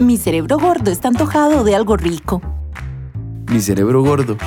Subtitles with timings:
[0.00, 2.40] Mi cerebro gordo está antojado de algo rico.
[3.52, 4.38] Mi cerebro gordo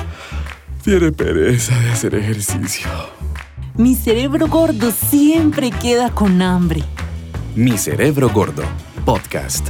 [0.82, 2.88] tiene pereza de hacer ejercicio.
[3.76, 6.80] Mi cerebro gordo siempre queda con hambre.
[7.54, 8.64] Mi cerebro gordo,
[9.04, 9.68] podcast.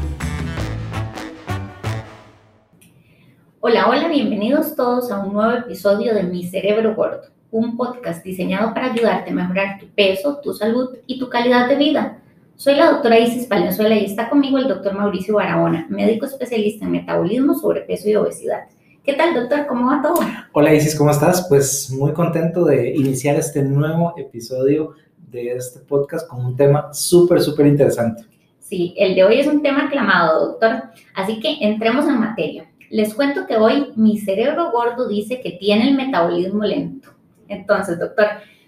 [3.61, 8.73] Hola, hola, bienvenidos todos a un nuevo episodio de Mi cerebro gordo, un podcast diseñado
[8.73, 12.24] para ayudarte a mejorar tu peso, tu salud y tu calidad de vida.
[12.57, 16.93] Soy la doctora Isis Valenzuela y está conmigo el doctor Mauricio Barahona, médico especialista en
[16.93, 18.67] metabolismo, sobrepeso y obesidad.
[19.03, 19.67] ¿Qué tal, doctor?
[19.67, 20.15] ¿Cómo va todo?
[20.53, 21.47] Hola Isis, ¿cómo estás?
[21.49, 24.93] Pues muy contento de iniciar este nuevo episodio
[25.33, 28.25] de este podcast con un tema súper, súper interesante.
[28.61, 30.85] Sí, el de hoy es un tema aclamado, doctor.
[31.17, 32.71] Así que entremos en materia.
[32.89, 37.09] Les cuento que hoy mi cerebro gordo dice que tiene el metabolismo lento.
[37.49, 38.27] Entonces, doctor,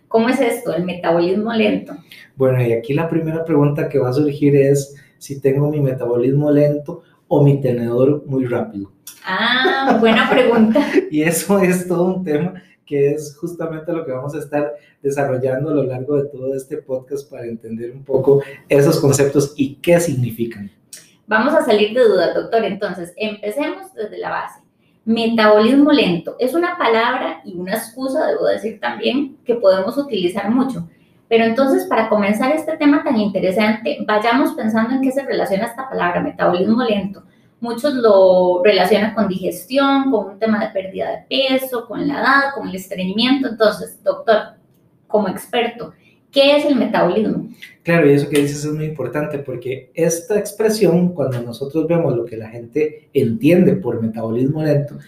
[0.08, 1.96] ¿Cómo es esto, el metabolismo lento?
[2.36, 6.50] Bueno, y aquí la primera pregunta que va a surgir es si tengo mi metabolismo
[6.50, 8.92] lento o mi tenedor muy rápido.
[9.24, 10.86] Ah, buena pregunta.
[11.10, 12.54] y eso es todo un tema
[12.84, 16.76] que es justamente lo que vamos a estar desarrollando a lo largo de todo este
[16.78, 20.70] podcast para entender un poco esos conceptos y qué significan.
[21.26, 22.64] Vamos a salir de dudas, doctor.
[22.64, 24.60] Entonces, empecemos desde la base.
[25.06, 30.88] Metabolismo lento es una palabra y una excusa, debo decir también, que podemos utilizar mucho.
[31.28, 35.88] Pero entonces, para comenzar este tema tan interesante, vayamos pensando en qué se relaciona esta
[35.88, 37.22] palabra, metabolismo lento.
[37.60, 42.42] Muchos lo relacionan con digestión, con un tema de pérdida de peso, con la edad,
[42.56, 43.46] con el estreñimiento.
[43.46, 44.56] Entonces, doctor,
[45.06, 45.92] como experto,
[46.30, 47.48] ¿qué es el metabolismo?
[47.82, 52.24] Claro, y eso que dices es muy importante porque esta expresión, cuando nosotros vemos lo
[52.24, 54.98] que la gente entiende por metabolismo lento,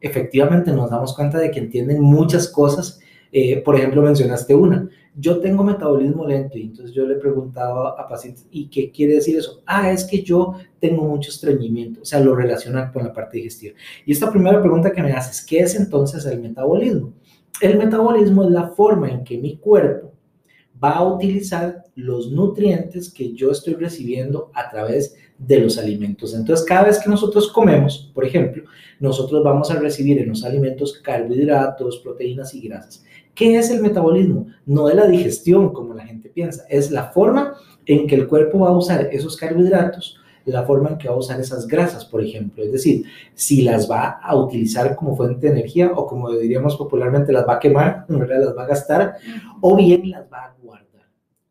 [0.00, 3.00] efectivamente nos damos cuenta de que entienden muchas cosas.
[3.32, 4.88] Eh, por ejemplo, mencionaste una.
[5.16, 9.36] Yo tengo metabolismo lento y entonces yo le preguntaba a pacientes, ¿y qué quiere decir
[9.36, 9.62] eso?
[9.66, 13.74] Ah, es que yo tengo mucho estreñimiento, o sea, lo relaciona con la parte digestiva.
[14.06, 17.12] Y esta primera pregunta que me haces, ¿qué es entonces el metabolismo?
[17.60, 20.13] El metabolismo es la forma en que mi cuerpo
[20.84, 26.34] va a utilizar los nutrientes que yo estoy recibiendo a través de los alimentos.
[26.34, 28.64] Entonces, cada vez que nosotros comemos, por ejemplo,
[29.00, 33.02] nosotros vamos a recibir en los alimentos carbohidratos, proteínas y grasas.
[33.34, 34.46] ¿Qué es el metabolismo?
[34.66, 37.54] No es la digestión, como la gente piensa, es la forma
[37.86, 41.18] en que el cuerpo va a usar esos carbohidratos, la forma en que va a
[41.18, 42.62] usar esas grasas, por ejemplo.
[42.62, 47.32] Es decir, si las va a utilizar como fuente de energía o como diríamos popularmente,
[47.32, 49.14] las va a quemar, realidad las va a gastar,
[49.62, 50.53] o bien las va a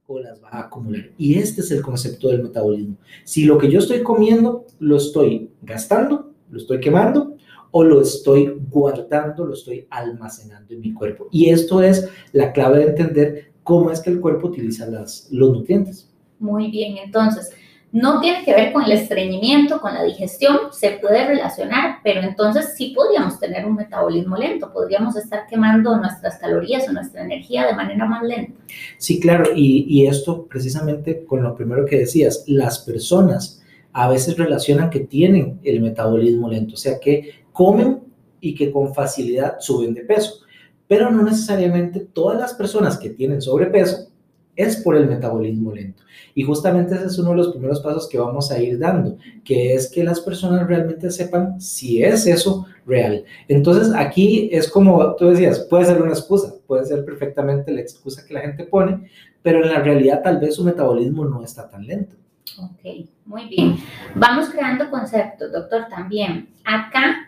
[0.07, 1.11] o las va a acumular.
[1.17, 2.97] Y este es el concepto del metabolismo.
[3.23, 7.35] Si lo que yo estoy comiendo lo estoy gastando, lo estoy quemando,
[7.71, 11.27] o lo estoy guardando, lo estoy almacenando en mi cuerpo.
[11.31, 15.51] Y esto es la clave de entender cómo es que el cuerpo utiliza las, los
[15.51, 16.11] nutrientes.
[16.37, 17.49] Muy bien, entonces,
[17.93, 22.73] no tiene que ver con el estreñimiento, con la digestión, se puede relacionar, pero entonces
[22.75, 27.75] sí podríamos tener un metabolismo lento, podríamos estar quemando nuestras calorías o nuestra energía de
[27.75, 28.59] manera más lenta.
[28.97, 33.61] Sí, claro, y, esto precisamente con lo primero que decías, las personas
[33.91, 37.99] a veces relacionan que tienen el metabolismo lento, o sea que comen
[38.41, 40.39] y que con facilidad suben de peso,
[40.87, 44.07] pero no necesariamente todas las personas que tienen sobrepeso
[44.55, 46.03] es por el metabolismo lento.
[46.35, 49.73] Y justamente ese es uno de los primeros pasos que vamos a ir dando, que
[49.73, 53.23] es que las personas realmente sepan si es eso real.
[53.47, 58.25] Entonces aquí es como tú decías, puede ser una excusa, puede ser perfectamente la excusa
[58.25, 59.09] que la gente pone,
[59.41, 62.15] pero en la realidad tal vez su metabolismo no está tan lento.
[62.59, 63.77] Ok, muy bien.
[64.15, 66.49] Vamos creando conceptos, doctor, también.
[66.65, 67.22] Acá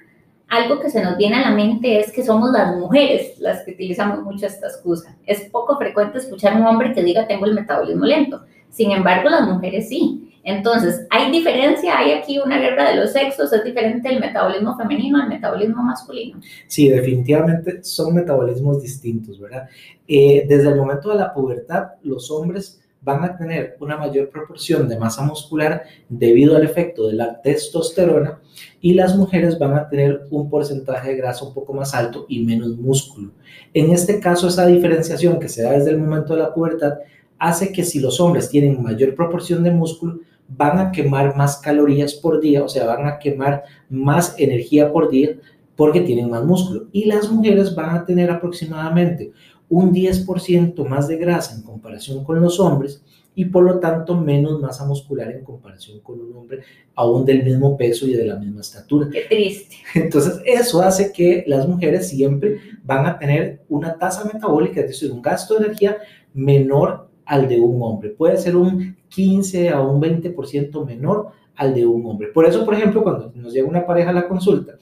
[0.55, 3.71] algo que se nos viene a la mente es que somos las mujeres las que
[3.71, 5.15] utilizamos mucho esta excusa.
[5.25, 8.41] Es poco frecuente escuchar a un hombre que diga tengo el metabolismo lento.
[8.69, 10.21] Sin embargo, las mujeres sí.
[10.43, 11.97] Entonces, ¿hay diferencia?
[11.97, 13.51] ¿Hay aquí una guerra de los sexos?
[13.51, 16.39] ¿Es diferente el metabolismo femenino al metabolismo masculino?
[16.67, 19.67] Sí, definitivamente son metabolismos distintos, ¿verdad?
[20.07, 24.89] Eh, desde el momento de la pubertad, los hombres van a tener una mayor proporción
[24.89, 28.41] de masa muscular debido al efecto de la testosterona
[28.81, 32.43] y las mujeres van a tener un porcentaje de grasa un poco más alto y
[32.43, 33.31] menos músculo.
[33.75, 36.95] En este caso, esa diferenciación que se da desde el momento de la pubertad
[37.37, 42.15] hace que si los hombres tienen mayor proporción de músculo, van a quemar más calorías
[42.15, 45.37] por día, o sea, van a quemar más energía por día
[45.75, 46.87] porque tienen más músculo.
[46.91, 49.31] Y las mujeres van a tener aproximadamente
[49.69, 53.03] un 10% más de grasa en comparación con los hombres
[53.35, 56.61] y por lo tanto menos masa muscular en comparación con un hombre
[56.95, 59.09] aún del mismo peso y de la misma estatura.
[59.11, 59.75] Qué triste.
[59.93, 65.11] Entonces eso hace que las mujeres siempre van a tener una tasa metabólica, es decir,
[65.11, 65.97] un gasto de energía
[66.33, 68.09] menor al de un hombre.
[68.11, 72.29] Puede ser un 15 a un 20% menor al de un hombre.
[72.29, 74.77] Por eso, por ejemplo, cuando nos llega una pareja a la consulta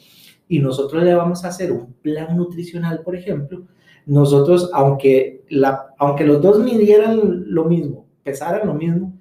[0.48, 3.64] y nosotros le vamos a hacer un plan nutricional, por ejemplo,
[4.06, 9.14] nosotros, aunque, la, aunque los dos midieran lo mismo, pesaran lo mismo,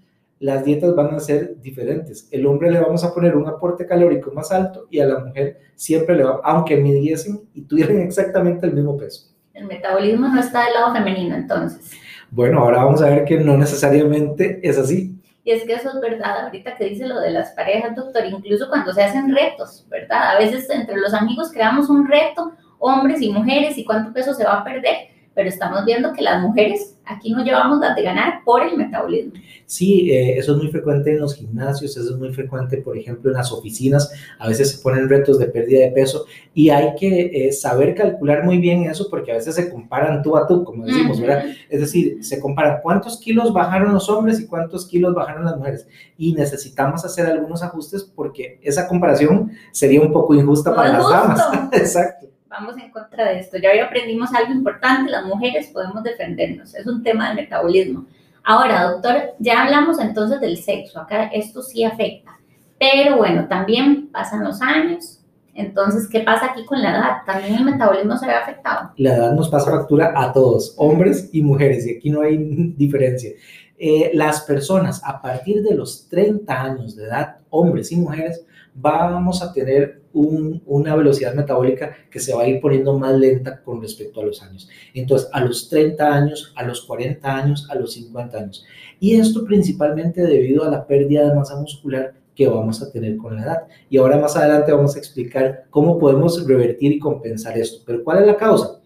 [0.43, 2.29] las dietas van a ser diferentes.
[2.33, 5.59] El hombre le vamos a poner un aporte calórico más alto y a la mujer
[5.77, 9.33] siempre le va, aunque midiesen y tuvieran exactamente el mismo peso.
[9.55, 11.93] El metabolismo no está del lado femenino, entonces.
[12.31, 15.15] Bueno, ahora vamos a ver que no necesariamente es así.
[15.45, 18.69] Y es que eso es verdad, ahorita que dice lo de las parejas, doctor, incluso
[18.69, 20.37] cuando se hacen retos, ¿verdad?
[20.37, 22.53] A veces entre los amigos creamos un reto,
[22.83, 26.43] hombres y mujeres, y cuánto peso se va a perder, pero estamos viendo que las
[26.43, 29.33] mujeres aquí no llevamos las de ganar por el metabolismo.
[29.67, 33.31] Sí, eh, eso es muy frecuente en los gimnasios, eso es muy frecuente, por ejemplo,
[33.31, 37.47] en las oficinas, a veces se ponen retos de pérdida de peso y hay que
[37.49, 40.85] eh, saber calcular muy bien eso porque a veces se comparan tú a tú, como
[40.85, 41.45] decimos, ¿verdad?
[41.71, 45.87] Es decir, se comparan cuántos kilos bajaron los hombres y cuántos kilos bajaron las mujeres
[46.19, 51.49] y necesitamos hacer algunos ajustes porque esa comparación sería un poco injusta para las damas.
[51.73, 53.57] Exacto vamos en contra de esto.
[53.57, 58.05] Ya hoy aprendimos algo importante, las mujeres podemos defendernos, es un tema del metabolismo.
[58.45, 62.39] Ahora, doctor, ya hablamos entonces del sexo, acá esto sí afecta,
[62.79, 65.21] pero bueno, también pasan los años,
[65.55, 67.17] entonces, ¿qué pasa aquí con la edad?
[67.27, 68.91] ¿También el metabolismo se ve afectado?
[68.97, 72.37] La edad nos pasa factura a todos, hombres y mujeres, y aquí no hay
[72.77, 73.33] diferencia.
[73.79, 78.45] Eh, las personas a partir de los 30 años de edad, hombres y mujeres,
[78.75, 83.81] vamos a tener una velocidad metabólica que se va a ir poniendo más lenta con
[83.81, 84.69] respecto a los años.
[84.95, 88.65] Entonces, a los 30 años, a los 40 años, a los 50 años.
[89.01, 93.37] Y esto principalmente debido a la pérdida de masa muscular que vamos a tener con
[93.37, 93.59] la edad.
[93.91, 97.83] Y ahora más adelante vamos a explicar cómo podemos revertir y compensar esto.
[97.87, 98.81] Pero ¿cuál es la causa?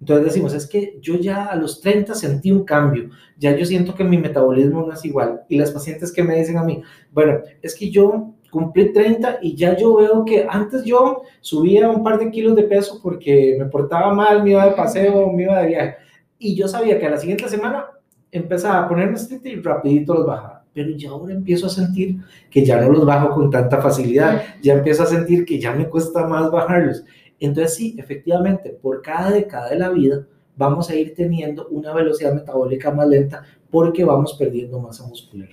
[0.00, 3.94] Entonces decimos, es que yo ya a los 30 sentí un cambio, ya yo siento
[3.94, 5.42] que mi metabolismo no es igual.
[5.48, 6.82] Y las pacientes que me dicen a mí,
[7.12, 12.02] bueno, es que yo cumplí 30 y ya yo veo que antes yo subía un
[12.02, 15.60] par de kilos de peso porque me portaba mal, me iba de paseo, me iba
[15.60, 15.96] de viaje.
[16.38, 17.86] Y yo sabía que a la siguiente semana
[18.30, 20.64] empezaba a ponerme estricto y rapidito los bajaba.
[20.72, 22.20] Pero ya ahora empiezo a sentir
[22.50, 25.88] que ya no los bajo con tanta facilidad, ya empiezo a sentir que ya me
[25.88, 27.04] cuesta más bajarlos.
[27.40, 30.26] Entonces sí, efectivamente, por cada década de la vida
[30.56, 35.48] vamos a ir teniendo una velocidad metabólica más lenta porque vamos perdiendo masa muscular.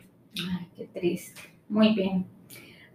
[0.51, 1.41] Ay, qué triste.
[1.69, 2.36] Muy bien.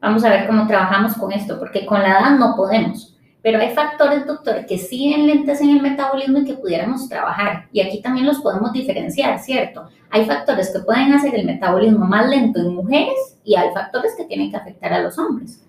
[0.02, 3.16] Vamos a ver cómo trabajamos con esto, porque con la edad no podemos.
[3.40, 7.68] Pero hay factores, doctor, que sí enlentecen el metabolismo y que pudiéramos trabajar.
[7.72, 9.88] Y aquí también los podemos diferenciar, ¿cierto?
[10.10, 14.24] Hay factores que pueden hacer el metabolismo más lento en mujeres y hay factores que
[14.24, 15.62] tienen que afectar a los hombres.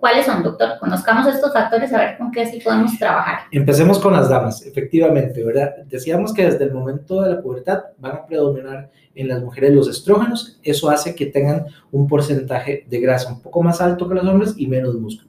[0.00, 0.70] ¿Cuáles son, doctor?
[0.80, 3.40] Conozcamos estos factores a ver con qué sí podemos trabajar.
[3.52, 5.74] Empecemos con las damas, efectivamente, ¿verdad?
[5.84, 9.88] Decíamos que desde el momento de la pubertad van a predominar en las mujeres los
[9.88, 14.26] estrógenos, eso hace que tengan un porcentaje de grasa un poco más alto que los
[14.26, 15.28] hombres y menos músculo.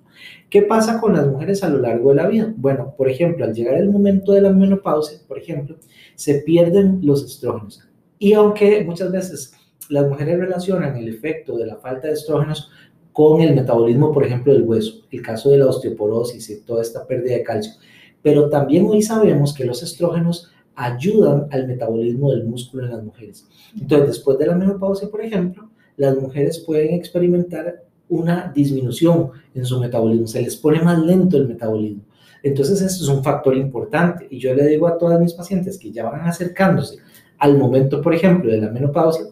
[0.50, 2.54] ¿Qué pasa con las mujeres a lo largo de la vida?
[2.56, 5.76] Bueno, por ejemplo, al llegar el momento de la menopausia, por ejemplo,
[6.16, 7.86] se pierden los estrógenos.
[8.20, 9.54] Y aunque muchas veces
[9.90, 12.72] las mujeres relacionan el efecto de la falta de estrógenos
[13.14, 17.06] con el metabolismo, por ejemplo, del hueso, el caso de la osteoporosis y toda esta
[17.06, 17.74] pérdida de calcio,
[18.22, 23.48] pero también hoy sabemos que los estrógenos ayudan al metabolismo del músculo en las mujeres.
[23.80, 29.80] Entonces, después de la menopausia, por ejemplo, las mujeres pueden experimentar una disminución en su
[29.80, 32.04] metabolismo, se les pone más lento el metabolismo.
[32.44, 34.28] Entonces, eso es un factor importante.
[34.30, 36.98] Y yo le digo a todas mis pacientes que ya van acercándose
[37.42, 39.26] al momento, por ejemplo, de la menopausia,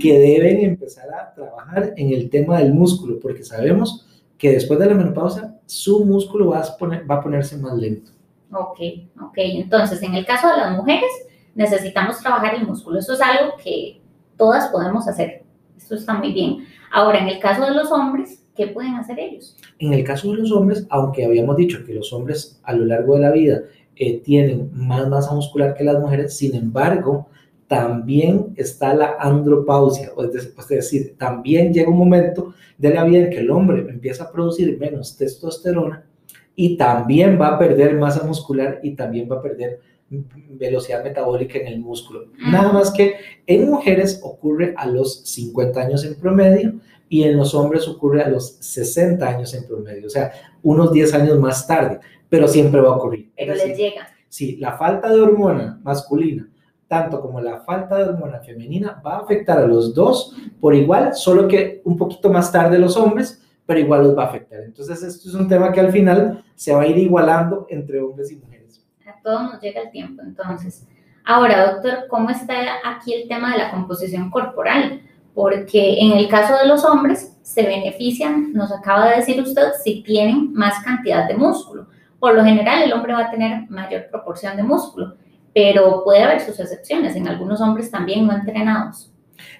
[0.00, 4.04] que deben empezar a trabajar en el tema del músculo, porque sabemos
[4.36, 8.10] que después de la menopausia su músculo va a, poner, va a ponerse más lento.
[8.52, 8.80] Ok,
[9.22, 9.34] ok.
[9.36, 11.08] Entonces, en el caso de las mujeres,
[11.54, 12.98] necesitamos trabajar el músculo.
[12.98, 14.00] Eso es algo que
[14.36, 15.44] todas podemos hacer.
[15.76, 16.66] Esto está muy bien.
[16.90, 19.56] Ahora, en el caso de los hombres, ¿qué pueden hacer ellos?
[19.78, 23.14] En el caso de los hombres, aunque habíamos dicho que los hombres a lo largo
[23.14, 23.60] de la vida
[23.94, 27.28] eh, tienen más masa muscular que las mujeres, sin embargo,
[27.72, 33.38] también está la andropausia, es decir, también llega un momento de la vida en que
[33.38, 36.04] el hombre empieza a producir menos testosterona
[36.54, 39.80] y también va a perder masa muscular y también va a perder
[40.50, 42.26] velocidad metabólica en el músculo.
[42.50, 43.14] Nada más que
[43.46, 46.74] en mujeres ocurre a los 50 años en promedio
[47.08, 50.30] y en los hombres ocurre a los 60 años en promedio, o sea,
[50.62, 53.32] unos 10 años más tarde, pero siempre va a ocurrir.
[53.34, 54.08] Pero les llega.
[54.28, 56.51] Sí, la falta de hormona masculina,
[56.92, 61.14] tanto como la falta de hormona femenina, va a afectar a los dos por igual,
[61.14, 64.60] solo que un poquito más tarde los hombres, pero igual los va a afectar.
[64.60, 68.30] Entonces, esto es un tema que al final se va a ir igualando entre hombres
[68.30, 68.84] y mujeres.
[69.06, 70.86] A todos nos llega el tiempo, entonces.
[71.24, 75.00] Ahora, doctor, ¿cómo está aquí el tema de la composición corporal?
[75.34, 80.02] porque en el caso de los hombres se benefician, nos acaba de decir usted, si
[80.02, 81.86] tienen más cantidad de músculo.
[82.20, 85.16] Por lo general, el hombre va a tener mayor proporción de músculo,
[85.54, 89.12] pero puede haber sus excepciones, en algunos hombres también no entrenados.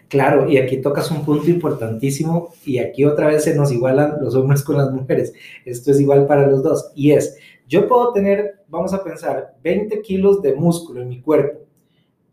[0.08, 4.34] Claro, y aquí tocas un punto importantísimo y aquí otra vez se nos igualan los
[4.34, 5.32] hombres con las mujeres.
[5.64, 10.02] Esto es igual para los dos y es, yo puedo tener, vamos a pensar, 20
[10.02, 11.60] kilos de músculo en mi cuerpo,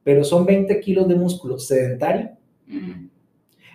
[0.03, 2.31] pero son 20 kilos de músculo sedentario.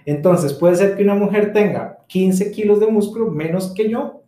[0.05, 4.23] Entonces puede ser que una mujer tenga 15 kilos de músculo menos que yo,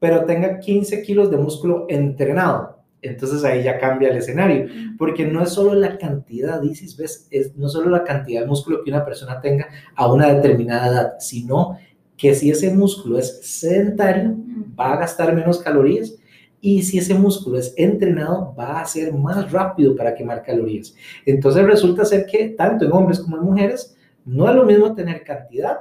[0.00, 5.42] pero tenga 15 kilos de músculo entrenado entonces ahí ya cambia el escenario, porque no
[5.42, 7.26] es solo la cantidad, Isis, ¿ves?
[7.30, 11.12] Es no solo la cantidad de músculo que una persona tenga a una determinada edad,
[11.18, 11.78] sino
[12.16, 14.36] que si ese músculo es sedentario,
[14.78, 16.14] va a gastar menos calorías
[16.60, 20.94] y si ese músculo es entrenado, va a ser más rápido para quemar calorías.
[21.26, 25.24] Entonces resulta ser que tanto en hombres como en mujeres, no es lo mismo tener
[25.24, 25.80] cantidad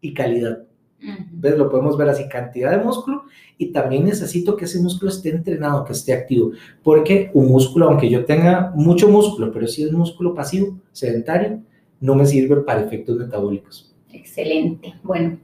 [0.00, 0.62] y calidad.
[0.98, 1.58] ¿Ves?
[1.58, 3.24] Lo podemos ver así, cantidad de músculo
[3.58, 8.10] y también necesito que ese músculo esté entrenado, que esté activo, porque un músculo, aunque
[8.10, 11.60] yo tenga mucho músculo, pero si es músculo pasivo, sedentario,
[12.00, 13.94] no me sirve para efectos metabólicos.
[14.12, 14.94] Excelente.
[15.02, 15.38] Bueno,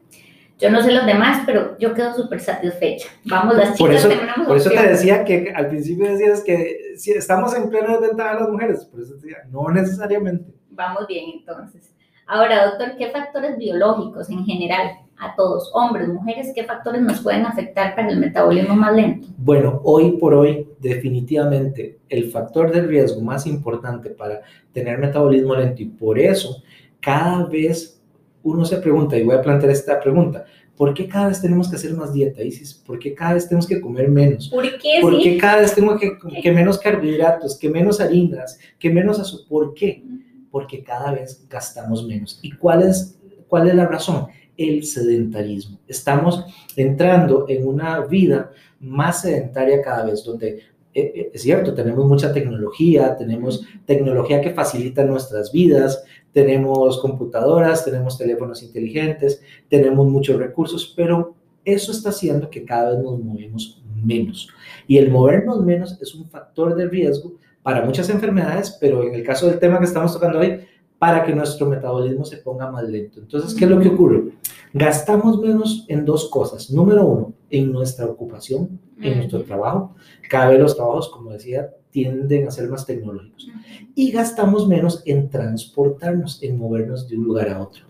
[0.58, 3.08] yo no sé los demás, pero yo quedo súper satisfecha.
[3.24, 4.08] Vamos, las chicas por eso,
[4.46, 8.48] Por eso te decía que al principio decías que si estamos en plena desventaja las
[8.48, 10.52] mujeres, por eso te decía, no necesariamente.
[10.70, 11.92] Vamos bien, entonces.
[12.26, 17.46] Ahora, doctor, ¿qué factores biológicos en general a todos, hombres, mujeres, qué factores nos pueden
[17.46, 19.28] afectar para el metabolismo más lento?
[19.36, 24.40] Bueno, hoy por hoy, definitivamente, el factor de riesgo más importante para
[24.72, 26.62] tener metabolismo lento y por eso
[27.00, 28.02] cada vez
[28.42, 30.44] uno se pregunta, y voy a plantear esta pregunta,
[30.76, 32.74] ¿por qué cada vez tenemos que hacer más dieta, Isis?
[32.74, 34.48] ¿Por qué cada vez tenemos que comer menos?
[34.48, 34.98] ¿Por qué?
[35.00, 39.46] ¿Por qué cada vez tengo que, que menos carbohidratos, que menos harinas, que menos azúcar?
[39.48, 40.02] ¿Por qué?
[40.50, 42.40] Porque cada vez gastamos menos.
[42.42, 44.26] ¿Y cuál es, cuál es la razón?
[44.68, 45.78] El sedentarismo.
[45.86, 46.44] Estamos
[46.76, 48.50] entrando en una vida
[48.80, 50.60] más sedentaria cada vez, donde
[50.94, 57.84] eh, eh, es cierto, tenemos mucha tecnología, tenemos tecnología que facilita nuestras vidas, tenemos computadoras,
[57.84, 63.82] tenemos teléfonos inteligentes, tenemos muchos recursos, pero eso está haciendo que cada vez nos movemos
[64.02, 64.48] menos.
[64.86, 69.22] Y el movernos menos es un factor de riesgo para muchas enfermedades, pero en el
[69.22, 70.60] caso del tema que estamos tocando hoy,
[71.02, 73.18] para que nuestro metabolismo se ponga más lento.
[73.18, 74.34] Entonces, ¿qué es lo que ocurre?
[74.72, 76.70] Gastamos menos en dos cosas.
[76.70, 79.96] Número uno, en nuestra ocupación, en nuestro trabajo.
[80.30, 83.48] Cada vez los trabajos, como decía, tienden a ser más tecnológicos.
[83.96, 87.82] Y gastamos menos en transportarnos, en movernos de un lugar a otro.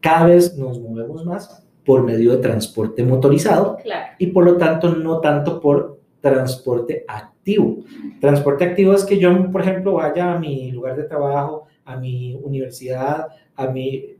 [0.00, 3.76] Cada vez nos movemos más por medio de transporte motorizado
[4.18, 7.76] y por lo tanto no tanto por transporte activo.
[8.20, 12.34] Transporte activo es que yo, por ejemplo, vaya a mi lugar de trabajo, a mi
[12.34, 14.16] universidad, a mi,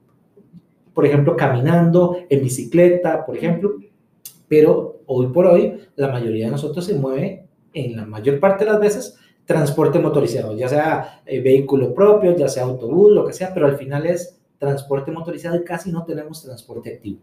[0.92, 3.76] por ejemplo, caminando, en bicicleta, por ejemplo.
[4.48, 8.70] Pero hoy por hoy, la mayoría de nosotros se mueve, en la mayor parte de
[8.70, 13.52] las veces, transporte motorizado, ya sea eh, vehículo propio, ya sea autobús, lo que sea,
[13.52, 17.18] pero al final es transporte motorizado y casi no tenemos transporte activo.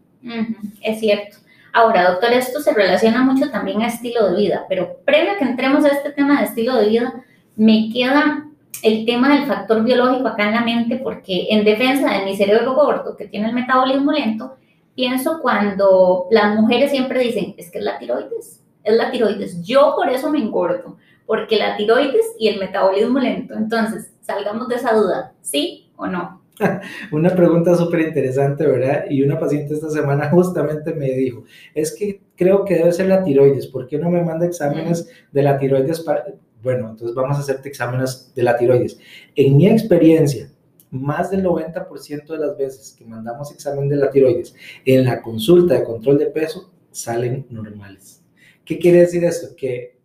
[0.82, 1.38] es cierto.
[1.72, 5.44] Ahora, doctor, esto se relaciona mucho también a estilo de vida, pero previo a que
[5.44, 7.24] entremos a este tema de estilo de vida,
[7.56, 8.46] me queda
[8.82, 12.74] el tema del factor biológico acá en la mente, porque en defensa de mi cerebro
[12.74, 14.56] gordo, que tiene el metabolismo lento,
[14.94, 19.62] pienso cuando las mujeres siempre dicen, es que es la tiroides, es la tiroides.
[19.62, 20.96] Yo por eso me engordo,
[21.26, 23.54] porque la tiroides y el metabolismo lento.
[23.54, 26.42] Entonces, salgamos de esa duda, ¿sí o no?
[27.12, 29.04] Una pregunta súper interesante, ¿verdad?
[29.08, 33.22] Y una paciente esta semana justamente me dijo, es que creo que debe ser la
[33.22, 36.24] tiroides, ¿por qué no me manda exámenes de la tiroides para,
[36.62, 38.98] bueno, entonces vamos a hacerte exámenes de la tiroides.
[39.34, 40.50] En mi experiencia,
[40.90, 44.54] más del 90% de las veces que mandamos examen de la tiroides
[44.84, 48.22] en la consulta de control de peso salen normales.
[48.64, 49.56] ¿Qué quiere decir esto?
[49.56, 49.96] Que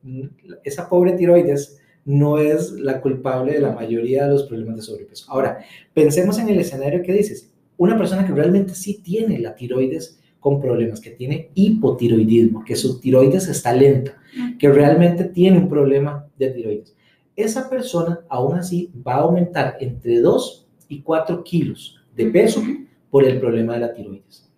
[0.63, 5.29] esa pobre tiroides no es la culpable de la mayoría de los problemas de sobrepeso.
[5.29, 5.59] Ahora,
[5.93, 7.51] pensemos en el escenario que dices.
[7.75, 13.01] Una persona que realmente sí tiene la tiroides con problemas, que tiene hipotiroidismo, que su
[13.01, 14.17] tiroides está lenta,
[14.57, 16.95] que realmente tiene un problema de tiroides.
[17.35, 22.63] Esa persona aún así va a aumentar entre 2 y 4 kilos de peso
[23.09, 24.49] por el problema de la tiroides.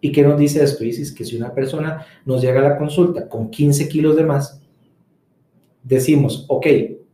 [0.00, 0.82] ¿Y qué nos dice esto?
[0.82, 4.60] Dice que si una persona nos llega a la consulta con 15 kilos de más,
[5.84, 6.66] decimos, ok,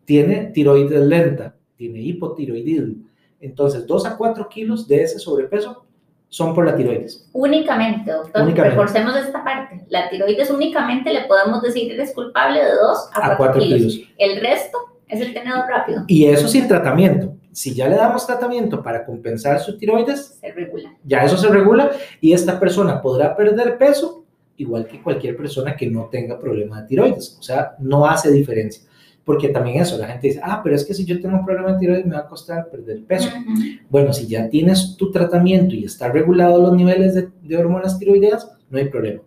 [0.06, 3.04] tiene tiroides lenta, tiene hipotiroidismo,
[3.40, 5.84] entonces 2 a 4 kilos de ese sobrepeso
[6.32, 7.28] son por la tiroides.
[7.34, 8.50] Únicamente, doctor.
[8.54, 9.84] Reforcemos esta parte.
[9.90, 14.00] La tiroides únicamente le podemos decir eres culpable de 2 a 4, kilos.
[14.16, 16.04] El resto es el tenedor rápido.
[16.06, 17.34] Y eso sin tratamiento.
[17.52, 20.94] si ya le damos tratamiento para compensar su tiroides, Se regula.
[21.04, 21.90] ya eso se regula
[22.22, 24.24] y esta persona podrá perder peso
[24.56, 27.36] igual que cualquier persona que no tenga problema de tiroides.
[27.38, 28.84] O sea, no hace diferencia.
[29.24, 31.72] Porque también eso, la gente dice, ah, pero es que si yo tengo un problema
[31.72, 33.28] de tiroides me va a costar perder peso.
[33.28, 33.54] Ujú.
[33.88, 38.50] Bueno, si ya tienes tu tratamiento y está regulado los niveles de, de hormonas tiroideas,
[38.68, 39.20] no hay problema.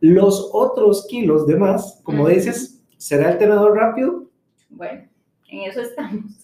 [0.00, 2.32] Los otros kilos de más, como Ujú.
[2.32, 4.24] dices, ¿será el tenedor rápido?
[4.68, 5.02] Bueno,
[5.48, 6.24] en eso estamos.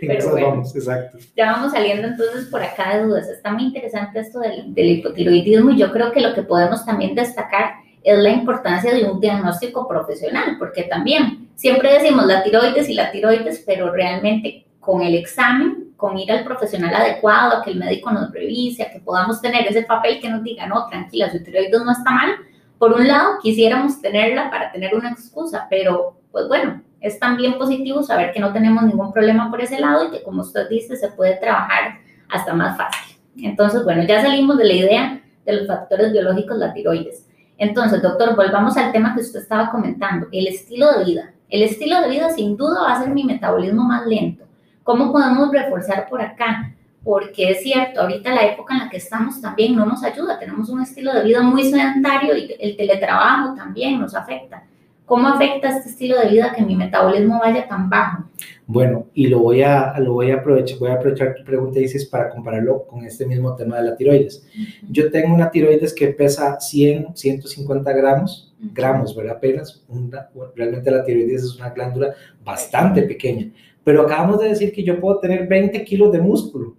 [0.00, 0.48] En Pero eso bueno.
[0.48, 1.18] vamos, exacto.
[1.36, 3.28] Ya vamos saliendo entonces por acá de dudas.
[3.28, 7.14] Está muy interesante esto del, del hipotiroidismo y yo creo que lo que podemos también
[7.14, 7.72] destacar
[8.06, 13.10] es la importancia de un diagnóstico profesional, porque también siempre decimos la tiroides y la
[13.10, 18.12] tiroides, pero realmente con el examen, con ir al profesional adecuado, a que el médico
[18.12, 21.82] nos revise, a que podamos tener ese papel que nos diga, no, tranquila, su tiroides
[21.84, 22.30] no está mal.
[22.78, 28.04] Por un lado, quisiéramos tenerla para tener una excusa, pero pues bueno, es también positivo
[28.04, 31.08] saber que no tenemos ningún problema por ese lado y que como usted dice, se
[31.08, 31.98] puede trabajar
[32.28, 33.16] hasta más fácil.
[33.42, 37.26] Entonces, bueno, ya salimos de la idea de los factores biológicos, la tiroides.
[37.58, 41.32] Entonces, doctor, volvamos al tema que usted estaba comentando, el estilo de vida.
[41.48, 44.44] El estilo de vida sin duda va a ser mi metabolismo más lento.
[44.82, 46.72] ¿Cómo podemos reforzar por acá?
[47.02, 50.38] Porque es cierto, ahorita la época en la que estamos también no nos ayuda.
[50.38, 54.64] Tenemos un estilo de vida muy sedentario y el teletrabajo también nos afecta.
[55.06, 58.24] ¿Cómo afecta este estilo de vida que mi metabolismo vaya tan bajo?
[58.68, 62.04] Bueno, y lo voy a, lo voy a aprovechar, voy a aprovechar tu pregunta, dices,
[62.06, 64.44] para compararlo con este mismo tema de la tiroides.
[64.90, 69.36] Yo tengo una tiroides que pesa 100, 150 gramos, gramos, ¿verdad?
[69.36, 69.84] Apenas.
[69.88, 73.52] Una- realmente la tiroides es una glándula bastante pequeña.
[73.84, 76.74] Pero acabamos de decir que yo puedo tener 20 kilos de músculo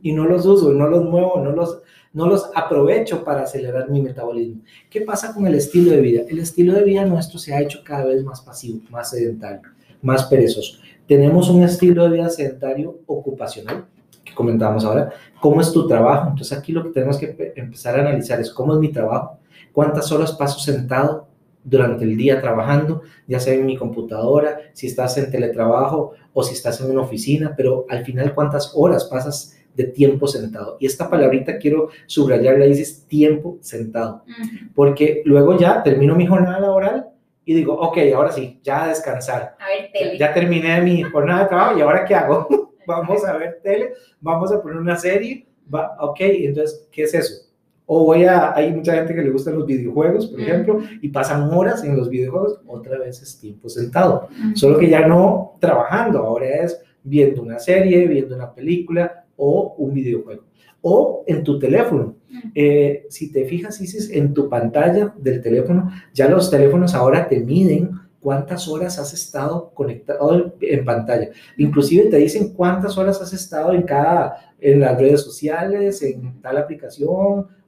[0.00, 1.80] y no los uso, no los muevo, no los,
[2.12, 4.62] no los aprovecho para acelerar mi metabolismo.
[4.88, 6.22] ¿Qué pasa con el estilo de vida?
[6.28, 9.62] El estilo de vida nuestro se ha hecho cada vez más pasivo, más sedentario,
[10.00, 10.78] más perezoso.
[11.08, 13.86] Tenemos un estilo de vida sedentario ocupacional,
[14.24, 15.10] que comentábamos ahora.
[15.40, 16.28] ¿Cómo es tu trabajo?
[16.30, 19.38] Entonces aquí lo que tenemos que pe- empezar a analizar es cómo es mi trabajo,
[19.72, 21.26] cuántas horas paso sentado
[21.64, 26.52] durante el día trabajando, ya sea en mi computadora, si estás en teletrabajo o si
[26.54, 30.76] estás en una oficina, pero al final cuántas horas pasas de tiempo sentado.
[30.80, 34.48] Y esta palabrita quiero subrayarla, dices tiempo sentado, Ujú.
[34.74, 37.08] porque luego ya termino mi jornada laboral
[37.48, 39.56] y digo, ok, ahora sí, ya a descansar.
[39.58, 40.18] A ver, tele.
[40.18, 42.46] Ya terminé mi jornada de trabajo y ahora qué hago?
[42.86, 47.48] vamos a ver tele, vamos a poner una serie, va, ok, entonces, ¿qué es eso?
[47.86, 50.46] O voy a, hay mucha gente que le gustan los videojuegos, por Ujú.
[50.46, 54.28] ejemplo, y pasan horas en los videojuegos, otra vez es tiempo sentado.
[54.30, 54.54] Ujú.
[54.54, 59.94] Solo que ya no trabajando, ahora es viendo una serie, viendo una película o un
[59.94, 60.42] videojuego.
[60.82, 62.16] O en tu teléfono.
[62.54, 67.40] Eh, si te fijas, Isis, en tu pantalla del teléfono, ya los teléfonos ahora te
[67.40, 71.30] miden cuántas horas has estado conectado en, en pantalla.
[71.56, 76.58] Inclusive te dicen cuántas horas has estado en cada, en las redes sociales, en tal
[76.58, 77.08] aplicación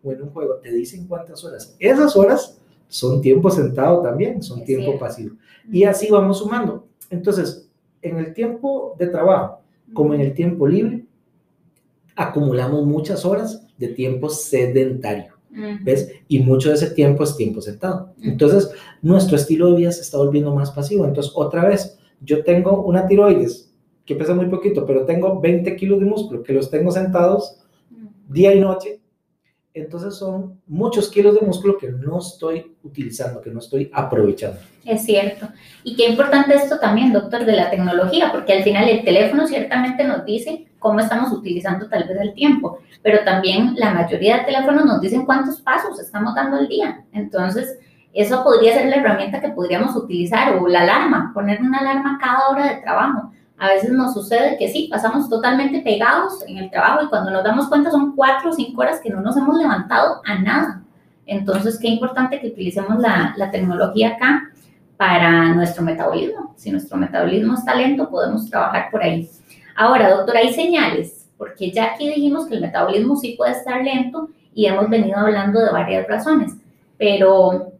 [0.02, 0.56] o en un juego.
[0.56, 1.74] Te dicen cuántas horas.
[1.78, 5.00] Esas horas son tiempo sentado también, son Es tiempo cierto.
[5.00, 5.36] pasivo.
[5.70, 6.86] Y así vamos sumando.
[7.10, 7.68] Entonces,
[8.02, 9.60] en el tiempo de trabajo,
[9.92, 11.04] como en el tiempo libre,
[12.20, 15.34] acumulamos muchas horas de tiempo sedentario.
[15.82, 16.12] ¿ves?
[16.28, 18.12] Y mucho de ese tiempo es tiempo sentado.
[18.22, 21.06] Entonces, nuestro estilo de vida se está volviendo más pasivo.
[21.06, 23.72] Entonces, otra vez, yo tengo una tiroides
[24.04, 27.58] que pesa muy poquito, pero tengo 20 kilos de músculo que los tengo sentados
[28.28, 29.00] día y noche.
[29.72, 34.58] Entonces son muchos kilos de músculo que no estoy utilizando, que no estoy aprovechando.
[34.84, 35.48] Es cierto.
[35.84, 40.04] Y qué importante esto también, doctor, de la tecnología, porque al final el teléfono ciertamente
[40.04, 44.84] nos dice cómo estamos utilizando tal vez el tiempo, pero también la mayoría de teléfonos
[44.86, 47.04] nos dicen cuántos pasos estamos dando al día.
[47.12, 47.78] Entonces,
[48.12, 52.48] eso podría ser la herramienta que podríamos utilizar o la alarma, poner una alarma cada
[52.48, 53.30] hora de trabajo.
[53.58, 57.44] A veces nos sucede que sí, pasamos totalmente pegados en el trabajo y cuando nos
[57.44, 60.82] damos cuenta son cuatro o cinco horas que no nos hemos levantado a nada.
[61.26, 64.49] Entonces, qué importante que utilicemos la, la tecnología acá
[65.00, 66.52] para nuestro metabolismo.
[66.58, 69.30] Si nuestro metabolismo está lento, podemos trabajar por ahí.
[69.74, 74.28] Ahora, doctor, hay señales, porque ya aquí dijimos que el metabolismo sí puede estar lento
[74.52, 76.52] y hemos venido hablando de varias razones,
[76.98, 77.72] pero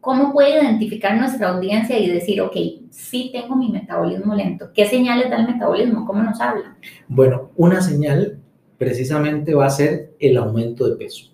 [0.00, 2.56] ¿cómo puede identificar nuestra audiencia y decir, ok,
[2.88, 4.70] sí tengo mi metabolismo lento?
[4.72, 6.06] ¿Qué señales da el metabolismo?
[6.06, 6.74] ¿Cómo nos habla?
[7.06, 8.38] Bueno, una señal
[8.78, 11.32] precisamente va a ser el aumento de peso.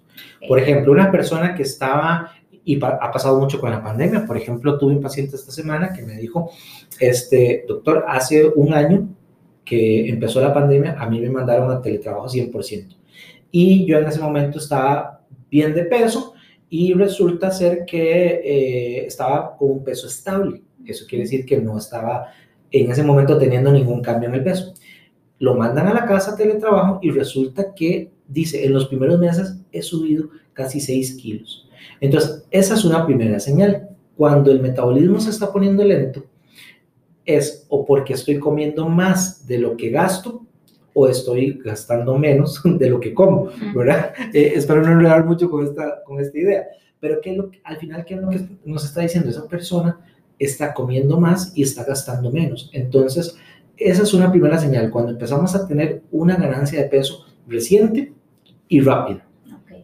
[0.48, 2.32] Por ejemplo, una persona que estaba,
[2.72, 5.92] y pa- ha pasado mucho con la pandemia, por ejemplo, tuve un paciente esta semana
[5.94, 6.50] que me dijo,
[7.00, 9.08] este, doctor, hace un año
[9.64, 12.96] que empezó la pandemia, a mí me mandaron a teletrabajo 100%.
[13.50, 16.34] Y yo en ese momento estaba bien de peso
[16.70, 20.62] y resulta ser que eh, estaba con un peso estable.
[20.86, 22.26] Eso quiere decir que no estaba
[22.70, 24.74] en ese momento teniendo ningún cambio en el peso.
[25.40, 29.82] lo mandan a la casa teletrabajo y resulta que, dice, en los primeros meses he
[29.82, 31.67] subido casi 6 kilos.
[32.00, 33.88] Entonces, esa es una primera señal.
[34.16, 36.24] Cuando el metabolismo se está poniendo lento,
[37.24, 40.46] es o porque estoy comiendo más de lo que gasto
[40.94, 44.12] o estoy gastando menos de lo que como, ¿verdad?
[44.32, 46.66] Eh, espero no enredar mucho con esta, con esta idea.
[46.98, 49.30] Pero ¿qué es lo al final, ¿qué es lo que nos está diciendo?
[49.30, 50.00] Esa persona
[50.38, 52.70] está comiendo más y está gastando menos.
[52.72, 53.36] Entonces,
[53.76, 58.12] esa es una primera señal, cuando empezamos a tener una ganancia de peso reciente
[58.68, 59.27] y rápida.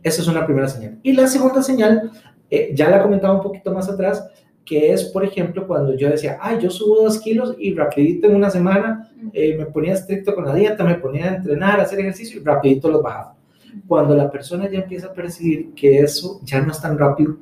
[0.04, 0.98] Esa es una primera señal.
[1.02, 2.12] Y la segunda señal,
[2.50, 4.24] eh, ya la comentaba un poquito más atrás,
[4.64, 8.36] que es, por ejemplo, cuando yo decía, ay, yo subo dos kilos y rapidito en
[8.36, 12.00] una semana eh, me ponía estricto con la dieta, me ponía a entrenar, a hacer
[12.00, 13.34] ejercicio y rapidito los bajaba.
[13.88, 17.36] Cuando la persona ya empieza a percibir que eso ya no es tan rápido,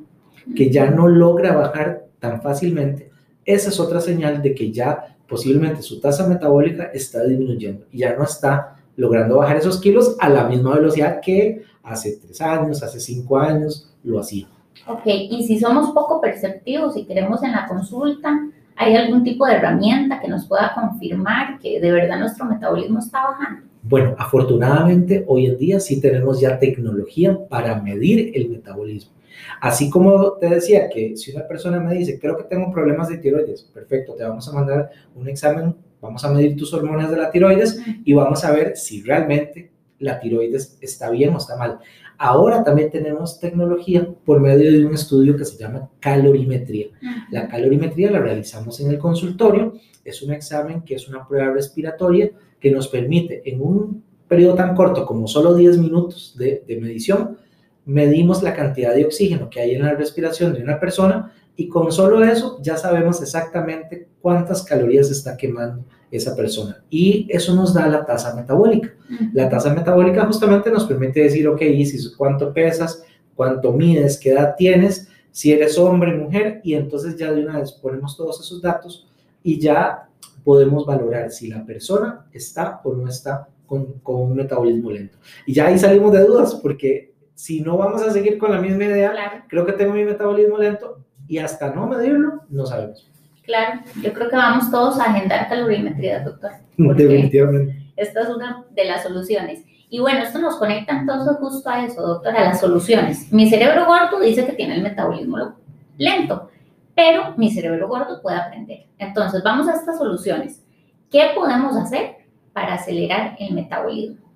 [0.57, 3.11] que ya no logra bajar tan fácilmente,
[3.45, 8.15] esa es otra señal de que ya posiblemente su tasa metabólica está disminuyendo y ya
[8.17, 13.01] no está logrando bajar esos kilos a la misma velocidad que hace tres años, hace
[13.01, 14.49] cinco años lo hacía.
[14.87, 19.55] Ok, y si somos poco perceptivos y queremos en la consulta, ¿hay algún tipo de
[19.55, 23.67] herramienta que nos pueda confirmar que de verdad nuestro metabolismo está bajando?
[23.85, 29.13] Bueno, afortunadamente hoy en día sí tenemos ya tecnología para medir el metabolismo.
[29.61, 33.19] Así como te decía que si una persona me dice, creo que tengo problemas de
[33.19, 37.31] tiroides, perfecto, te vamos a mandar un examen, vamos a medir tus hormonas de la
[37.31, 39.71] tiroides y vamos a ver si realmente
[40.03, 41.79] la tiroides está bien o está mal.
[42.19, 46.89] Ahora también tenemos tecnología por medio de un estudio que se llama calorimetría.
[47.31, 52.31] La calorimetría la realizamos en el consultorio, es un examen que es una prueba respiratoria
[52.61, 57.39] que nos permite en un periodo tan corto como solo 10 minutos de, de medición,
[57.85, 61.93] medimos la cantidad de oxígeno que hay en la respiración de una persona y con
[61.93, 66.85] solo eso ya sabemos exactamente cuántas calorías está quemando esa persona.
[66.91, 68.95] Y eso nos da la tasa metabólica.
[69.33, 73.03] La tasa metabólica justamente nos permite decir, ok, si cuánto pesas,
[73.35, 77.73] cuánto mides, qué edad tienes, si eres hombre, mujer, y entonces ya de una vez
[77.73, 79.09] ponemos todos esos datos
[79.43, 80.07] y ya
[80.45, 85.17] podemos valorar si la persona está o no está con, con un metabolismo lento.
[85.47, 88.85] Y ya ahí salimos de dudas, porque si no vamos a seguir con la misma
[88.85, 93.12] idea, creo que tengo mi metabolismo lento y hasta no medirlo, no sabemos.
[93.53, 96.53] Claro, yo creo que vamos todos a agendar calorimetría, doctor.
[96.79, 97.93] Definitivamente.
[97.97, 99.63] Esta es una de las soluciones.
[99.91, 103.31] Y bueno, esto nos conecta entonces justo a eso, doctor, a las soluciones.
[103.31, 105.59] Mi cerebro gordo dice que tiene el metabolismo
[105.99, 106.49] lento,
[106.95, 108.87] pero mi cerebro gordo puede aprender.
[108.97, 110.65] Entonces, vamos a estas soluciones.
[111.11, 114.33] ¿Qué podemos hacer para acelerar el metabolismo?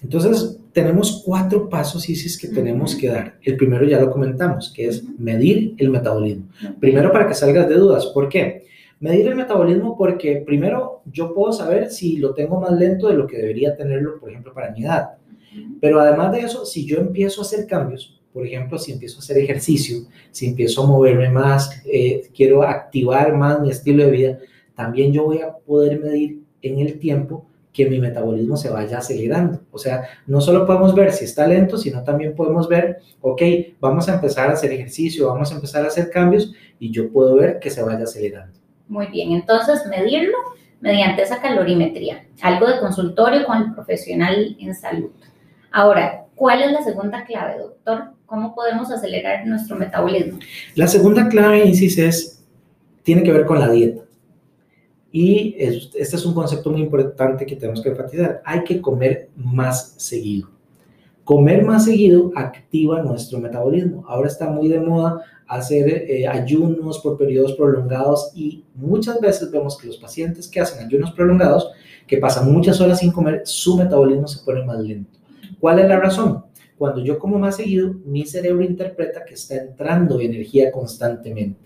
[0.00, 3.38] Entonces, tenemos cuatro pasos, Isis, que tenemos que dar.
[3.42, 6.48] El primero ya lo comentamos, que es medir el metabolismo.
[6.80, 8.06] Primero, para que salgas de dudas.
[8.06, 8.66] ¿Por qué?
[9.00, 13.26] Medir el metabolismo porque primero yo puedo saber si lo tengo más lento de lo
[13.26, 15.10] que debería tenerlo, por ejemplo, para mi edad.
[15.80, 19.20] Pero además de eso, si yo empiezo a hacer cambios, por ejemplo, si empiezo a
[19.20, 24.38] hacer ejercicio, si empiezo a moverme más, eh, quiero activar más mi estilo de vida,
[24.74, 27.46] también yo voy a poder medir en el tiempo
[27.78, 29.60] que mi metabolismo se vaya acelerando.
[29.70, 33.40] O sea, no solo podemos ver si está lento, sino también podemos ver, ok,
[33.78, 37.36] vamos a empezar a hacer ejercicio, vamos a empezar a hacer cambios y yo puedo
[37.36, 38.58] ver que se vaya acelerando.
[38.88, 40.36] Muy bien, entonces medirlo
[40.80, 45.10] mediante esa calorimetría, algo de consultorio con el profesional en salud.
[45.70, 48.10] Ahora, ¿cuál es la segunda clave, doctor?
[48.26, 50.40] ¿Cómo podemos acelerar nuestro metabolismo?
[50.74, 52.44] La segunda clave, Isis, es,
[53.04, 54.02] tiene que ver con la dieta.
[55.10, 58.42] Y este es un concepto muy importante que tenemos que enfatizar.
[58.44, 60.50] Hay que comer más seguido.
[61.24, 64.04] Comer más seguido activa nuestro metabolismo.
[64.06, 69.78] Ahora está muy de moda hacer eh, ayunos por periodos prolongados y muchas veces vemos
[69.78, 71.70] que los pacientes que hacen ayunos prolongados,
[72.06, 75.18] que pasan muchas horas sin comer, su metabolismo se pone más lento.
[75.58, 76.44] ¿Cuál es la razón?
[76.76, 81.58] Cuando yo como más seguido, mi cerebro interpreta que está entrando energía constantemente.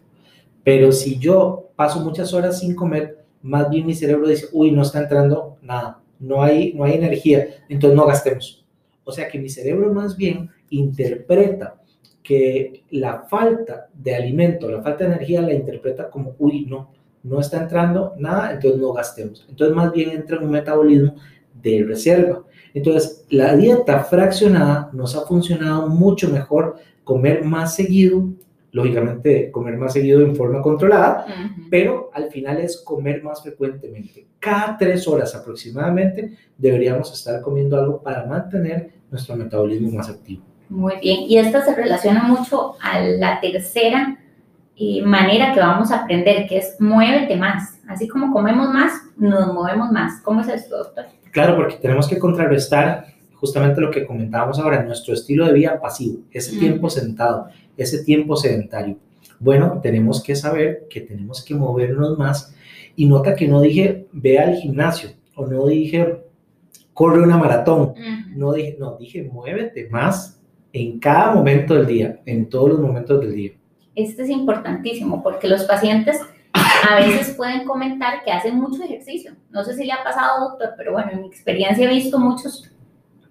[0.65, 4.83] Pero si yo paso muchas horas sin comer, más bien mi cerebro dice, uy, no
[4.83, 8.65] está entrando nada, no hay, no hay energía, entonces no gastemos.
[9.05, 11.77] O sea que mi cerebro más bien interpreta
[12.23, 16.91] que la falta de alimento, la falta de energía la interpreta como, uy, no,
[17.25, 19.45] no está entrando nada, entonces no gastemos.
[19.49, 21.17] Entonces más bien entra en un metabolismo
[21.61, 22.45] de reserva.
[22.75, 28.29] Entonces la dieta fraccionada nos ha funcionado mucho mejor comer más seguido
[28.73, 31.27] lógicamente comer más seguido en forma controlada,
[31.71, 34.27] pero al final es comer más frecuentemente.
[34.41, 40.43] Cada tres horas aproximadamente deberíamos estar comiendo algo para mantener nuestro metabolismo más activo.
[40.71, 44.19] Muy bien, y esto se relaciona mucho a la tercera
[44.75, 47.79] eh, manera que vamos a aprender, que es muévete más.
[47.87, 50.23] Así como comemos más, nos movemos más.
[50.23, 51.05] ¿Cómo es esto, doctor?
[51.31, 53.07] Claro, porque tenemos que contrarrestar
[53.43, 58.37] justamente lo que comentábamos ahora, nuestro estilo de vida pasivo, ese tiempo sentado, ese tiempo
[58.37, 58.99] sedentario.
[59.41, 62.55] Bueno, tenemos que saber que tenemos que movernos más
[62.95, 66.23] y nota que no dije ve al gimnasio o no dije
[66.95, 67.95] corre una maratón,
[68.37, 70.41] no dije, no, dije muévete más
[70.73, 73.51] en cada momento del día, en todos los momentos del día.
[73.97, 76.21] Este es importantísimo porque los pacientes
[76.53, 79.33] a veces pueden comentar que hacen mucho ejercicio.
[79.51, 82.72] No sé si le ha pasado, doctor, pero bueno, en mi experiencia he visto muchos,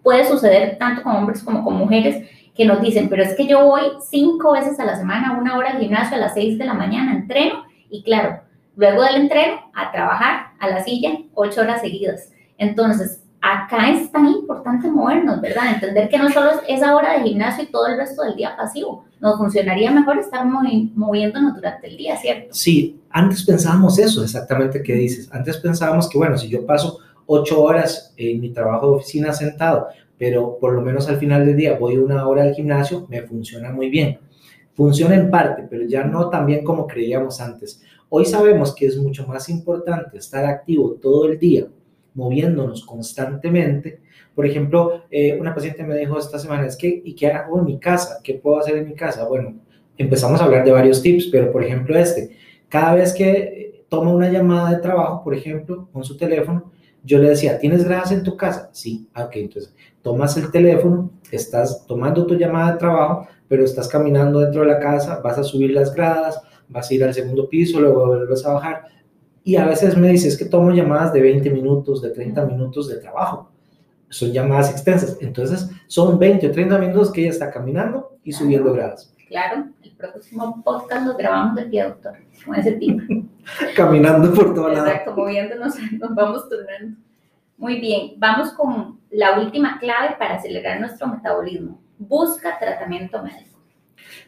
[0.04, 3.66] puede suceder tanto con hombres como con mujeres, que nos dicen, pero es que yo
[3.66, 6.74] voy cinco veces a la semana, una hora al gimnasio a las seis de la
[6.74, 8.42] mañana, entreno y claro,
[8.76, 12.30] luego del entreno a trabajar a la silla ocho horas seguidas.
[12.58, 15.74] Entonces, acá es tan importante movernos, ¿verdad?
[15.74, 18.56] Entender que no solo es esa hora de gimnasio y todo el resto del día
[18.56, 19.06] pasivo.
[19.20, 22.54] Nos funcionaría mejor estar moviéndonos durante el día, ¿cierto?
[22.54, 25.30] Sí, antes pensábamos eso, exactamente que dices.
[25.32, 27.00] Antes pensábamos que, bueno, si yo paso
[27.34, 31.56] ocho horas en mi trabajo de oficina sentado, pero por lo menos al final del
[31.56, 34.20] día voy una hora al gimnasio, me funciona muy bien.
[34.74, 37.82] Funciona en parte, pero ya no tan bien como creíamos antes.
[38.10, 41.68] Hoy sabemos que es mucho más importante estar activo todo el día
[42.14, 44.02] moviéndonos constantemente.
[44.36, 47.66] Por ejemplo, eh, una paciente me dijo esta semana, es que, ¿y qué hago en
[47.66, 48.20] mi casa?
[48.22, 49.26] ¿Qué puedo hacer en mi casa?
[49.28, 49.56] Bueno,
[49.98, 52.36] empezamos a hablar de varios tips, pero por ejemplo este,
[52.68, 56.72] cada vez que toma una llamada de trabajo, por ejemplo, con su teléfono,
[57.04, 58.70] yo le decía, ¿tienes gradas en tu casa?
[58.74, 63.88] Sí, ah, ok, entonces tomas el teléfono, estás tomando tu llamada de trabajo, pero estás
[63.88, 67.50] caminando dentro de la casa, vas a subir las gradas, vas a ir al segundo
[67.50, 68.86] piso, luego vuelves a bajar,
[69.44, 72.88] y a veces me dice, es que tomo llamadas de 20 minutos, de 30 minutos
[72.88, 73.50] de trabajo.
[74.10, 75.18] Son llamadas extensas.
[75.20, 79.14] Entonces, son 20 o 30 minutos que ella está caminando y subiendo gradas.
[79.32, 83.02] Claro, el próximo podcast lo grabamos de pie, doctor, con ese tipo.
[83.78, 84.86] Caminando por todo lado.
[84.86, 86.98] Exacto, moviéndonos, nos vamos turnando.
[87.56, 91.82] Muy bien, vamos con la última clave para acelerar nuestro metabolismo.
[91.98, 93.58] Busca tratamiento médico.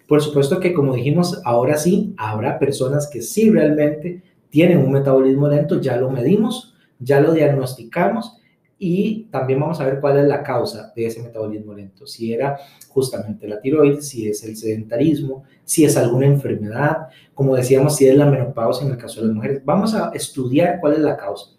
[0.08, 5.50] Por supuesto que, como dijimos, ahora sí, habrá personas que sí realmente tienen un metabolismo
[5.50, 8.40] lento, ya lo medimos, ya lo diagnosticamos
[8.78, 12.06] y también vamos a ver cuál es la causa de ese metabolismo lento.
[12.06, 12.58] Si era
[12.90, 18.16] justamente la tiroides, si es el sedentarismo, si es alguna enfermedad, como decíamos, si es
[18.16, 19.62] la menopausia en el caso de las mujeres.
[19.64, 21.52] Vamos a estudiar cuál es la causa.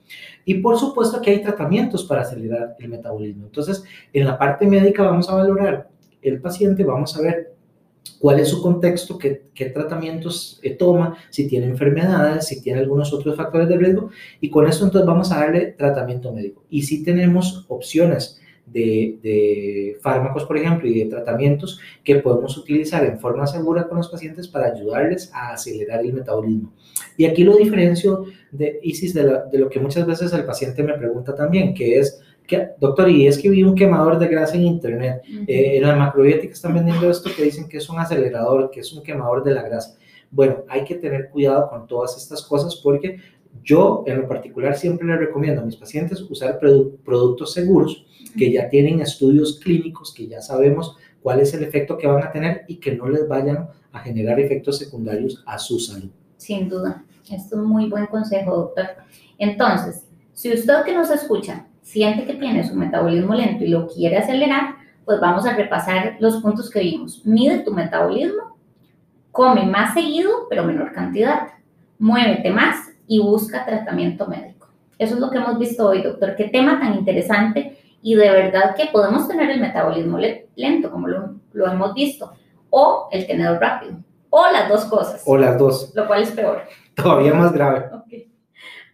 [0.44, 3.46] Y por supuesto que hay tratamientos para acelerar el metabolismo.
[3.46, 5.88] Entonces, en la parte médica vamos a valorar
[6.20, 7.53] el paciente, vamos a ver
[8.18, 13.36] cuál es su contexto, qué, tratamientos eh, toma, si tiene enfermedades, si tiene algunos otros
[13.36, 16.64] factores de riesgo, y con eso entonces vamos a darle tratamiento médico.
[16.70, 23.04] Y si tenemos opciones de, de, fármacos, por ejemplo, y de tratamientos que podemos utilizar
[23.04, 26.72] en forma segura con los pacientes para ayudarles a acelerar el metabolismo.
[27.16, 30.94] Y aquí lo diferencio de ISIS de, de lo que muchas veces el paciente me
[30.94, 32.20] pregunta también, que es
[32.78, 35.22] doctor, y es que vi un quemador de grasa en internet.
[35.46, 38.92] Eh, en la macrobiótica están vendiendo esto que dicen que es un acelerador, que es
[38.92, 39.96] un quemador de la grasa.
[40.30, 43.18] Bueno, hay que tener cuidado con todas estas cosas porque
[43.62, 48.04] yo en lo particular siempre le recomiendo a mis pacientes usar productos seguros
[48.36, 52.32] que ya tienen estudios clínicos, que ya sabemos cuál es el efecto que van a
[52.32, 56.10] tener y que no les vayan a generar efectos secundarios a su salud.
[56.36, 58.86] Sin duda, es un muy buen consejo, doctor.
[59.38, 64.16] Entonces, si usted que nos escucha siente que tiene su metabolismo lento y lo quiere
[64.16, 67.24] acelerar, pues vamos a repasar los puntos que vimos.
[67.26, 68.56] Mide tu metabolismo,
[69.30, 71.48] come más seguido, pero menor cantidad,
[71.98, 74.68] muévete más y busca tratamiento médico.
[74.98, 76.34] Eso es lo que hemos visto hoy, doctor.
[76.36, 80.18] Qué tema tan interesante y de verdad que podemos tener el metabolismo
[80.56, 82.32] lento, como lo, lo hemos visto,
[82.70, 83.96] o el tenedor rápido,
[84.30, 85.22] o las dos cosas.
[85.26, 85.92] O las dos.
[85.94, 86.62] Lo cual es peor.
[86.94, 87.90] Todavía más grave.
[88.04, 88.33] Okay.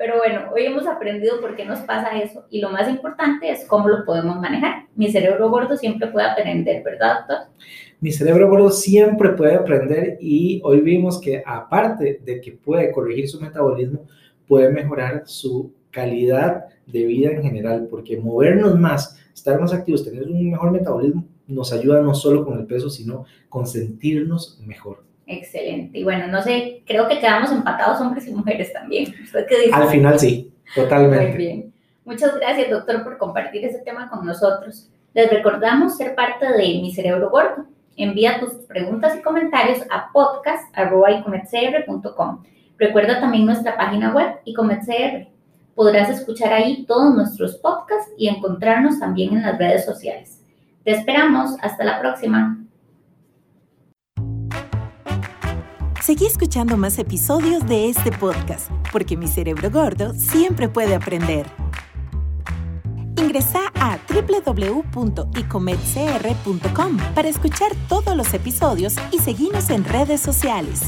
[0.01, 3.67] Pero bueno, hoy hemos aprendido por qué nos pasa eso y lo más importante es
[3.67, 4.87] cómo lo podemos manejar.
[4.97, 7.49] Mi cerebro gordo siempre puede aprender, ¿verdad, doctor?
[8.01, 13.29] Mi cerebro gordo siempre puede aprender y hoy vimos que aparte de que puede corregir
[13.29, 14.07] su metabolismo,
[14.49, 20.23] puede mejorar su calidad de vida en general, porque movernos más, estar más activos, tener
[20.23, 25.10] un mejor metabolismo, nos ayuda no solo con el peso, sino con sentirnos mejor.
[25.31, 25.97] Excelente.
[25.97, 29.14] Y bueno, no sé, creo que quedamos empatados hombres y mujeres también.
[29.23, 29.71] ¿Usted qué?
[29.73, 31.29] Al final sí, totalmente.
[31.29, 31.73] Muy bien.
[32.05, 34.90] Muchas gracias, doctor, por compartir ese tema con nosotros.
[35.14, 37.66] Les recordamos ser parte de Mi Cerebro Gordo.
[37.97, 42.43] Envía tus preguntas y comentarios a podcast.icometcr.com.
[42.77, 45.29] Recuerda también nuestra página web, icometcr.
[45.77, 50.43] Podrás escuchar ahí todos nuestros podcasts y encontrarnos también en las redes sociales.
[50.83, 51.55] Te esperamos.
[51.62, 52.57] Hasta la próxima.
[56.03, 61.47] Seguí escuchando más episodios de este podcast, porque mi cerebro gordo siempre puede aprender.
[63.19, 70.81] Ingresa a www.icometcr.com para escuchar todos los episodios y seguirnos en redes sociales.